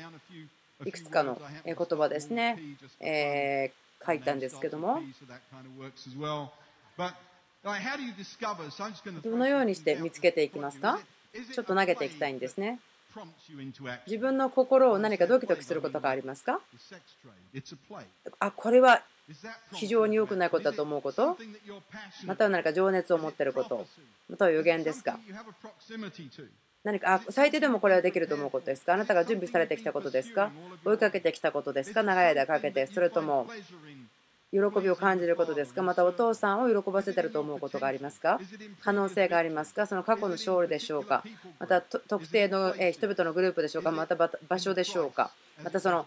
[0.85, 2.59] いくつかの言葉ですね、
[3.01, 5.01] えー、書いたんですけども。
[9.25, 11.01] どのようにして見つけていきますか？
[11.53, 12.79] ちょっと投げていきたいんですね。
[14.07, 16.61] 自分の心を何かドキドキすることがありますか？
[18.38, 19.03] あこれは
[19.75, 21.37] 非常に良くないことだと思うこと？
[22.25, 23.87] または何か情熱を持っていること？
[24.31, 25.19] または予言ですか？
[26.85, 28.95] 何かあ最低でもこれはできると思うことですか？
[28.95, 30.51] あなたが準備されてきたことですか？
[30.85, 32.03] 追いかけてきたことですか？
[32.03, 33.47] 長い間かけてそれとも
[34.51, 35.83] 喜びを感じることですか？
[35.83, 38.41] またお父さんを喜ばせてると思うことがありますか？
[38.81, 39.87] 可能性がありますか？
[39.87, 41.25] その過去の勝利でしょうか？
[41.59, 43.91] また特定の人々のグループでしょうか？
[43.91, 45.31] また場所でしょうか？
[45.62, 46.07] またその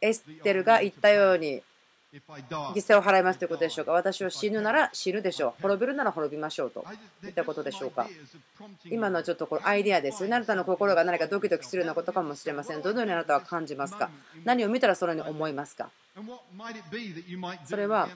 [0.00, 1.62] エステルが言ったように
[2.12, 3.92] 犠牲を払いますということでしょうか。
[3.92, 5.62] 私は死ぬなら死ぬでしょう。
[5.62, 6.84] 滅びるなら滅びましょうと。
[7.24, 8.06] いったことでしょうか。
[8.90, 10.26] 今のちょっとこのアイデアです。
[10.26, 12.82] あなたの心が何かドキドキするようなことかもしれません。
[12.82, 14.10] どのようにあなたは感じますか。
[14.44, 15.88] 何を見たらそのように思いますか。
[17.64, 18.08] それは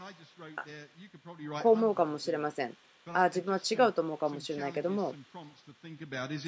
[1.63, 2.75] こう思うかもしれません。
[3.15, 5.15] あ自分は違うと思うかもしれないけども。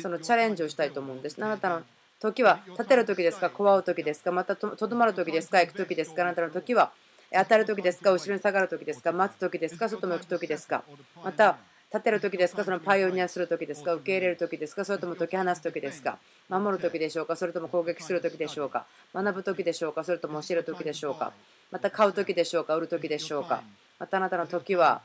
[0.02, 1.42] そのチャレンジをしたいと思うんです。
[1.42, 1.82] あなたの
[2.20, 3.48] 時は立てる時ですか？
[3.48, 4.32] 怖う時ですか？
[4.32, 6.24] またとどまる時ですか行く時ですか？
[6.24, 6.92] あなたの時は
[7.32, 8.10] 当たる時ですか？
[8.12, 9.12] 後ろに下がる時ですか？
[9.12, 9.88] 待つ時ですか？
[9.88, 10.82] 外向く時ですか？
[11.22, 11.56] また
[11.92, 12.64] 立てる時ですか？
[12.64, 13.94] そのパイオニアする時ですか？
[13.94, 14.84] 受け入れる時ですか？
[14.84, 16.18] それとも解き放す時ですか？
[16.48, 17.36] 守る時でしょうか？
[17.36, 18.86] それとも攻撃する時でしょうか？
[19.14, 20.04] 学ぶ時でしょうか？
[20.04, 21.32] それとも教える時でしょうか？
[21.70, 22.76] また買う時でしょうか？
[22.76, 23.62] 売る時でしょうか？
[23.98, 25.02] またあなたの時は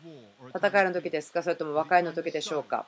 [0.56, 1.44] 戦いの時ですか？
[1.44, 2.86] それとも和解の時でしょうか？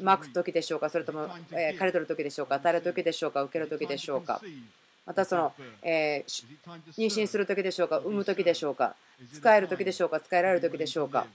[0.00, 0.90] まく時でしょうか？
[0.90, 2.56] それとも、えー、刈り取る時でしょうか？
[2.56, 3.42] 与える時でしょうか？
[3.42, 4.40] 受ける時でしょうか？
[5.06, 6.44] またその、えー、
[6.98, 8.96] 妊娠する時でしょうか産む時でしょうか
[9.32, 11.26] 使える時でしょうか使えられる時でしょうか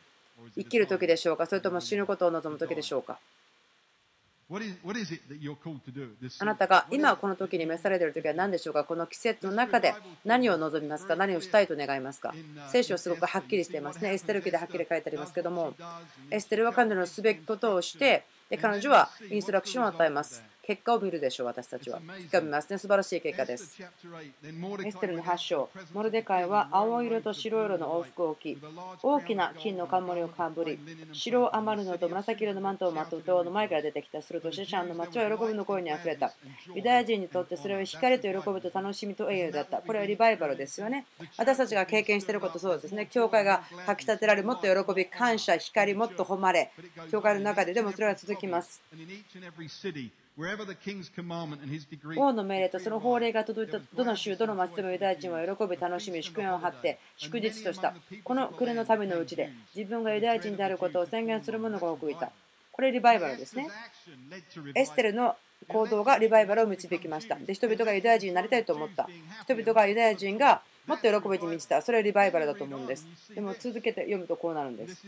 [0.56, 3.18] 生きる時でしょうかそれとも死ぬことを望む時でしょうか。
[6.40, 9.94] あなたが今この時に召されている時は何でしょうかこの季節の中で
[10.26, 12.34] 何を望みますか何をしたいと願いますか。
[12.70, 14.12] 聖書はすごくはっきりしていますね。
[14.12, 15.74] エステル記ではっきり書いてありますけども
[16.32, 22.00] エステルは彼女のすべきことをしてで彼女はインストラクションを与えます結果を見るでしょう、私たちは。
[22.18, 22.78] 結果を見ますね。
[22.78, 23.82] 素晴らしい結果です。
[23.82, 28.58] エステルの8章、モルデカイは青色と白色の往復を着、
[29.04, 30.80] 大きな金の冠をかぶり、
[31.12, 34.22] 白を余るのと紫色のマントをまとう塔の前から出てきた。
[34.22, 36.32] すると、シェシャンの町は喜びの声にあふれた。
[36.76, 39.82] ユダヤ人にとってそれは光と喜びと楽しみと栄誉だった。
[39.82, 41.06] これはリバイバルですよね。
[41.38, 43.08] 私たちが経験していることそうですね。
[43.08, 46.72] 教会がかきたてられ、もっと喜び、感謝、光、もっと誉れ。
[47.12, 48.82] 教会の中ででもそれは続きます。
[52.18, 57.94] 王の命令とその法令が届いたどの州、どの町でもユダヤ人は喜び、楽しみ、祝宴を張って祝日とした。
[58.24, 62.32] この国の民のうちで自分がユダヤ人であることを宣言する者が多くいた。
[62.72, 63.68] これリバイバルですね。
[64.74, 65.36] エステルの
[65.68, 67.36] 行動がリバイバルを導きました。
[67.36, 69.08] で人々がユダヤ人になりたいと思った。
[69.44, 71.82] 人々がユダヤ人がもっと喜びに満ちた。
[71.82, 73.08] それはリバイバルだと思うんです。
[73.34, 75.06] でも続けて読むとこうなるんです。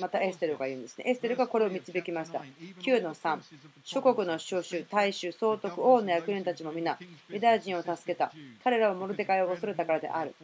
[0.00, 1.04] またエステルが言うんですね。
[1.06, 2.42] エステルがこれを導きました。
[2.80, 3.38] 9の3。
[3.84, 8.32] 諸国の召集、大衆、総督、王の役人たちも皆、ユダヤ人を助けた。
[8.64, 10.34] 彼らはモルデカイを恐れたからである。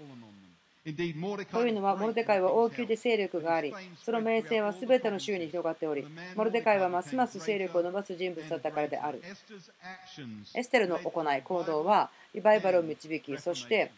[0.84, 3.72] というのは、モルデカイは王宮で勢力があり、
[4.04, 9.22] その名声は全ての州に広がっており、モルデカイはますます勢力を伸ばす人物だったからである。
[10.54, 13.92] エステルの行い、行動は、リバイバルを導き、そして、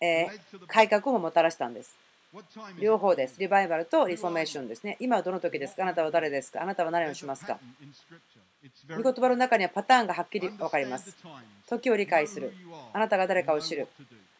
[0.00, 1.96] えー、改革をもたらしたんです。
[2.80, 3.38] 両方です。
[3.38, 4.96] リバイバルとリフォーメーションですね。
[4.98, 5.84] 今はどの時ですか？
[5.84, 6.62] あなたは誰ですか？
[6.62, 7.60] あなたは何をしますか？
[8.88, 11.16] 御言葉の中にはパターンがはっきり分かります。
[11.68, 12.52] 時を理解する。
[12.92, 13.86] あなたが誰かを知る。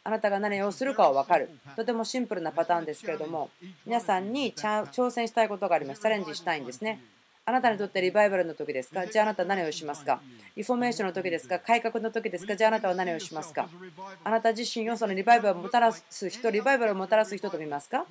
[0.06, 1.48] あなたが何をするかは分かる。
[1.76, 3.48] とてもシンプルなパターンですけれども、
[3.86, 6.02] 皆さんに挑戦したいことがあります。
[6.02, 7.00] チャレンジしたいんですね。
[7.46, 9.06] あなたにとってリバイバルの時ですか？
[9.06, 10.20] じゃああなたは何をしますか？
[10.56, 11.58] リフォーメーションの時ですか？
[11.58, 12.54] 改革の時ですか？
[12.54, 13.66] じゃああなたは何をしますか？
[14.22, 18.04] あなた自身をそのリバイバルをもたらす人、リバイバルをもたらす人と見ますか？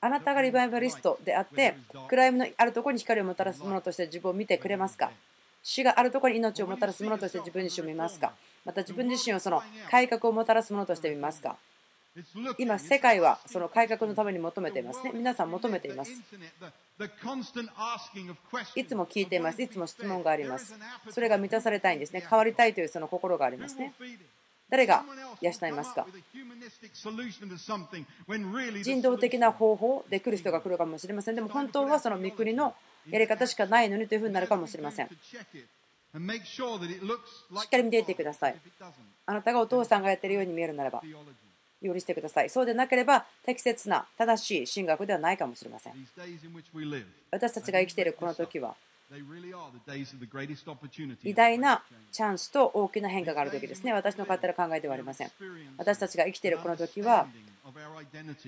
[0.00, 1.76] あなたがリバイバリストであって、
[2.08, 5.12] 暗闇のあるところに光をもたらすものとして自分を見てくれますか？
[5.62, 8.32] 死があるところに命をもたらすものとして自分自身を見ますか？
[8.64, 11.56] また自分自身をその改革をもたらすものとして見ますか
[12.58, 15.10] 今、世界はその改革のために求めていますね。
[15.12, 16.12] 皆さん求めています。
[18.76, 19.60] いつも聞いています。
[19.60, 20.74] いつも質問があります。
[21.10, 22.24] それが満たされたいんですね。
[22.28, 23.92] 変わりたいというその心がありますね。
[24.70, 25.04] 誰が
[25.40, 26.06] 養いますか
[28.82, 31.34] 人道的な方法で来る人が来るかもしれません。
[31.34, 32.74] でも本当はその御国の
[33.10, 35.08] やり方しかないのにというふうになるかもしれません。
[36.14, 38.56] しっかり見ていてください。
[39.26, 41.02] あなたがお父さんがやっているように見えるならば、
[41.80, 42.50] よりしてください。
[42.50, 45.94] そうでなければ適切な正しい進学ではないかもしれません。
[47.30, 48.76] 私たちが生きているこの時は、
[51.24, 53.92] 偉大なチャンスと大きな変化がある時ですね。
[53.92, 55.32] 私の勝手な考えではありません。
[55.76, 57.26] 私たちが生きているこの時は、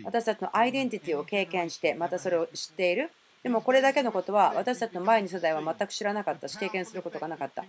[0.05, 3.11] 私たちのアイデンティティを経験して、またそれを知っている。
[3.47, 7.65] でもこれだけのことは私たちの前に世代は全く知らなかったし経験することがなかった。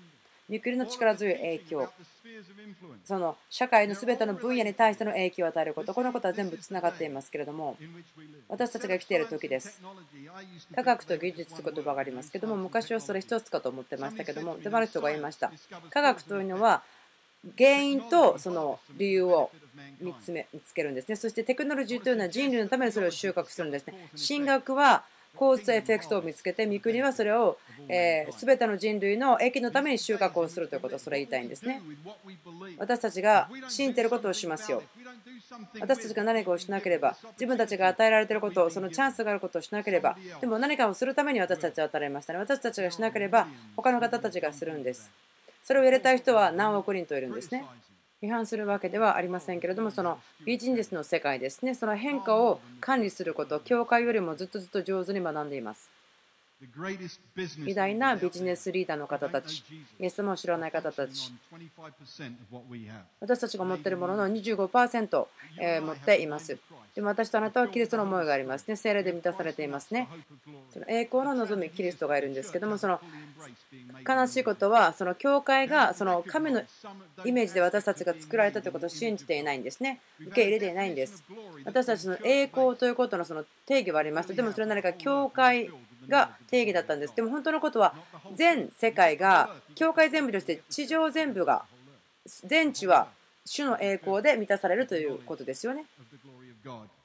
[0.50, 1.88] 御国の力強い影響、
[3.06, 7.78] その社会のすべての分野に対しての影響を与えること、このことは全部つながっていますけれども、
[8.50, 9.80] 私たちが生きている時です。
[10.74, 15.52] 科学と技術という言葉がありますけども、昔はそれ一つかと思ってましたけども、でもある人が言いました。
[15.92, 16.82] 科学というのは、
[17.56, 19.52] 原因とその理由を
[20.02, 21.16] 見つめ見つけるんですね。
[21.16, 24.10] そしてテクノロジーというのは人類のためにそれを収穫するんですね。
[24.28, 25.04] 神学は
[25.38, 31.82] コースエフェクトを見つけて、三国はそれを、えー、全ての人類の益のために収穫をするということをそれ言いたいんですね。
[32.78, 34.84] 私たちが信じていることをしますよ。
[35.80, 42.40] 私たちが何かをしなければ、自分たちが与えられていること、そのチャンスがあることをしなければ、でも何かをするために私たちは与えられましたね。
[42.40, 45.12] 私たちがしなければ、他の方たちがするんです。
[45.64, 47.66] それを入れたい人は何億人といるんですね。
[48.22, 51.76] 批判するわけではありませんけれどもそのビジネスの世界ですね。
[51.76, 55.92] その変化を管理すること教会よりもずっとずっと上手に学んでいます。
[57.68, 59.64] 偉大なビジネスリーダーの方たち、
[60.00, 61.32] イエス様を知らない方たち、
[63.20, 65.28] 私たちが持っているものの25%
[65.82, 66.58] 持っています。
[66.96, 68.76] でも私とあなたはキリストの思いがありますね。
[68.76, 70.08] 精霊で満たされていますね。
[70.74, 73.00] その栄光の望みキリストがいるんですけども、その
[74.08, 76.64] 悲しいことは、その教会がその神の
[77.24, 80.02] イメージで私たちが作られたということを信じていないんですね。
[80.20, 81.24] 受け入れていないんです。
[81.66, 84.34] 私たちの栄光ということのその定義はありました。
[84.34, 85.70] でもそれは何か教会
[86.08, 87.16] が定義だったんです。
[87.16, 87.94] でも本当のことは
[88.34, 91.66] 全世界が教会全部として地上全部が
[92.46, 93.08] 全地は
[93.46, 95.86] 主の栄光で満たされるということですよね。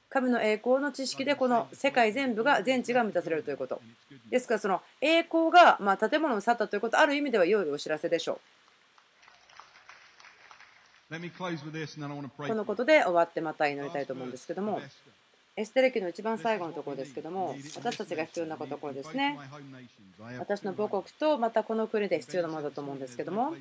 [0.09, 3.81] 神の栄光の知識でこの世界全部が全地が満たされるということ。
[4.29, 8.39] ですからその栄光がま建物を去ったということある意味では良いお知らせでしょう。
[12.49, 14.81] このことで終わってまた祈りたいと思うんですけども。
[15.55, 19.37] エステレ記の一番最後のところですけども、私たちが必要なこところですね。
[20.39, 23.53] 私の母国とまたこの国で必要なものだと思うんですけども、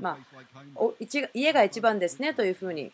[0.00, 0.90] まあ、
[1.32, 2.92] 家が一番ですねというふうに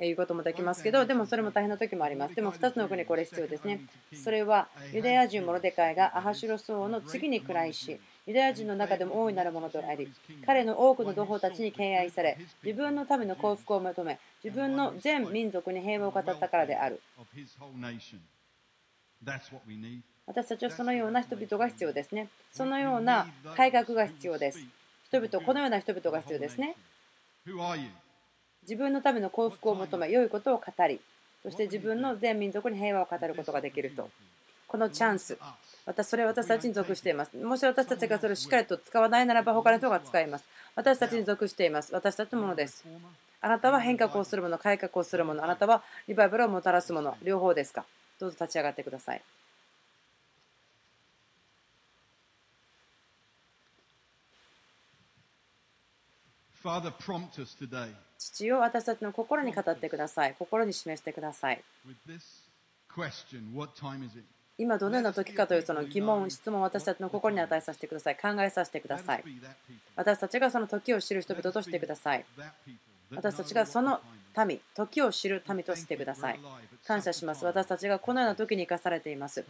[0.00, 2.34] 言うこともできますけど、でもそれも大変な時もあります。
[2.34, 3.80] でも2つの国、これ必要ですね。
[4.24, 10.08] それはユダヤ人モロデカイがアハシュロソウの次に暗いし、ユダヤ人の中でも大いなるものとあり、
[10.46, 17.00] 彼の多くの同胞たちに敬愛され、自分のための幸福を求め、自分の全民族に平和を語ったからである。
[20.26, 22.28] 私たちはそのような人々が必要ですね。
[22.52, 24.64] そのような改革が必要です。
[25.08, 26.76] 人々、このような人々が必要ですね。
[28.62, 31.00] 自分のための幸福を求め、良いことを語り、
[31.42, 34.08] そして自分の全民族に平和を語ることができると。
[34.72, 35.36] このチャンス、
[35.84, 37.36] 私それは私たちに属しています。
[37.36, 40.46] もし私たちがそれをしっかりと使わないならば他の人が使います。
[40.74, 41.92] 私たちに属しています。
[41.92, 42.82] 私たちのものです。
[43.42, 47.84] あなたは変革をするもの、改革をするもの、あなたはリバイバルをもたらすもの、両方ですか？
[48.18, 49.22] どうぞ立ち上がってください。
[58.18, 60.34] 父よ私たちの心に語ってください。
[60.38, 61.62] 心に示してください。
[64.58, 68.16] 今どのような時かというその疑問、質問を私たちの心に与えさせてください。
[68.16, 69.24] 考えさせてください。
[69.96, 72.24] 私たちがその時を知る人々としてください。
[73.10, 74.00] 私たちがその
[74.46, 76.40] 民、時を知る民としてください。
[76.86, 77.44] 感謝します。
[77.44, 79.44] 私たちがこのような時に生かされています。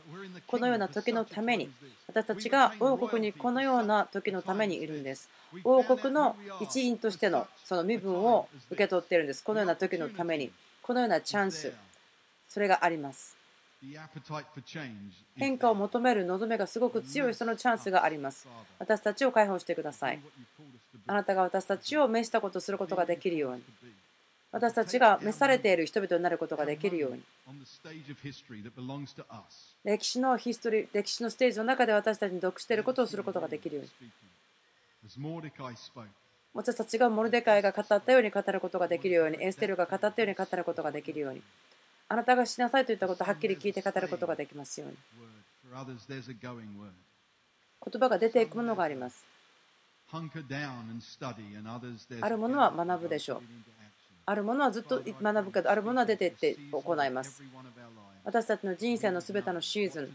[0.47, 1.71] このような時のために、
[2.09, 5.29] 私たちが王国にこのような時のためにいるんです。
[5.65, 9.45] 王国の一員としてのその身分を受け取っているんです。
[9.45, 11.73] このような時のために、このようなチャンス、
[12.49, 13.42] それがあります。
[15.37, 18.47] 変化を求める望みがすごく強いそのチャンスがあります。
[18.79, 20.21] 私たちを解放してください。
[21.07, 23.63] あなたが私たちを召したことをすることができるように。
[24.53, 27.23] 私たちが召されている人々になることができるように。
[29.83, 33.91] 歴史のヒストリー、歴史のステージの中で私たちに属していることをすることができるように。
[36.55, 41.43] 私たちがモルデカイが語ったように語ることができるように、エステルが語ったように語ることができるように。
[42.13, 44.97] あなたがしなさいといったことをはっきり聞いて語ることができますように。
[47.91, 49.25] 言葉が出ていくものがあります。
[52.21, 53.43] あるものは学ぶでしょう。
[54.27, 57.43] あるものはずっと学ぶけど、あるものは出ていって行います。
[58.25, 60.15] 私たちの人生のすべてのシーズン、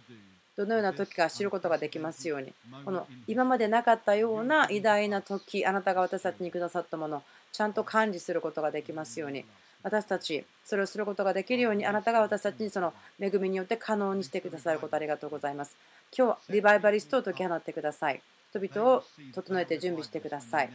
[0.55, 2.53] どのような時か知ることができますように、
[2.85, 9.43] この今までなかったような偉大な時、あなたが私たちにくださったもの、ちゃんと管理することができますように。
[9.83, 15.77] 私たち、それをすることができるように、あなたが私たちにその恵みによって可能にしてくださることありがとうございます。
[16.15, 18.21] 今日、リバイバリストを解き放ってください。
[18.49, 19.03] 人々を
[19.33, 20.69] 整えて準備してください。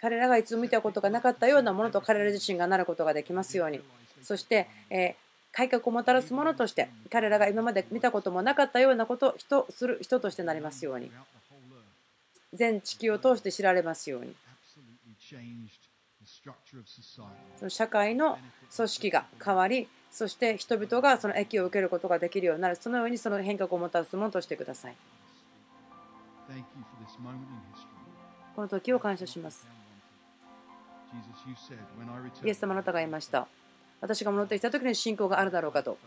[0.00, 3.80] 彼らがいつも見たことがなかったようなものと彼ら自身がなることができますように。
[4.22, 5.16] そして、え
[5.52, 11.10] 改革をもたらすものとして、彼らが今まで見たこともなかったようなことを人する人としてなりますように。
[12.52, 14.34] 全地球を通して知られますように。
[17.56, 18.38] その社会の
[18.74, 24.94] 組織が変わり、そして人々がその益を受けることができるようになる、そのようにその変革をもたらすものとしてください。
[28.54, 29.68] この時を感謝します。
[32.44, 33.46] イエス様あなたが言いました。
[34.00, 35.98] 私が戻ってきた時に信仰があるだろうかと。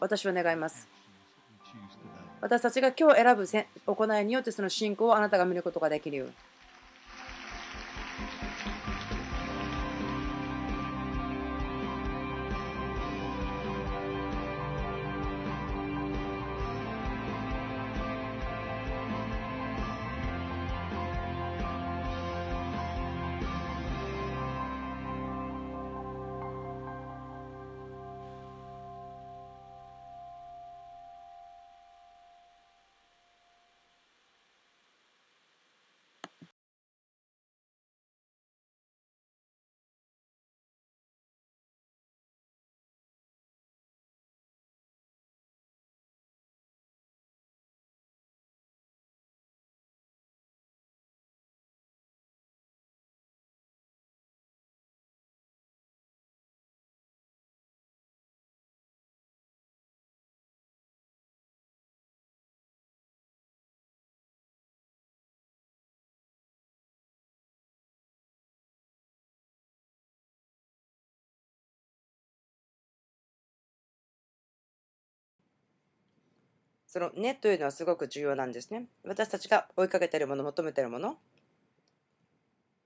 [0.00, 0.88] 私は願います。
[2.40, 3.46] 私たちが今日選ぶ
[3.86, 6.34] 行いによってその信仰をあなたが見ることができるように。
[76.88, 78.86] その根というのはすごく重要なんですね。
[79.04, 81.18] 私たちが追いかけているもの、求めているもの。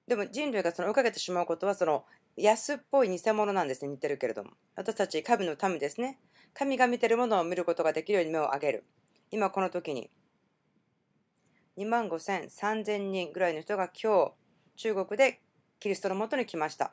[0.09, 2.05] でも人類がその追いかけてしまうことはその
[2.36, 3.92] 安っぽい偽物なんですね。
[3.92, 4.50] 似てるけれども。
[4.74, 6.18] 私たち神の民ですね。
[6.53, 8.84] 神が見てるものを見ることができるように目を上げる。
[9.30, 10.11] 今この時に
[11.78, 14.32] 2万5千3000人ぐらいの人が今日
[14.76, 15.40] 中国で
[15.78, 16.92] キリストのもとに来ました。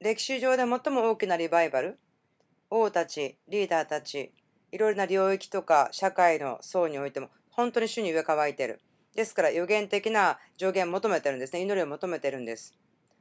[0.00, 1.98] 歴史上で最も大きなリバイバル、
[2.68, 4.32] 王たち、リーダーたち、
[4.72, 8.80] いろいろな領域とか社会の層においても本当に主に上乾いている。
[9.14, 11.62] ですから予言的な助言を求めてるんですね。
[11.62, 12.74] 祈りを求めてるんです。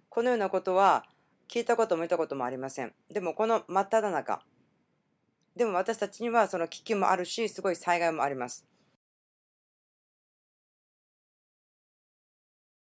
[0.09, 1.05] このようなことは
[1.47, 2.93] 聞いたことも見たこともありません。
[3.11, 4.41] でもこの真っ只中、
[5.55, 8.65] でも私たちにはその危機もあるし、すごい災害もあります。